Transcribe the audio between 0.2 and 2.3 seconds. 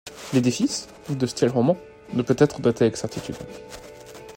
L'édifice, de style roman, ne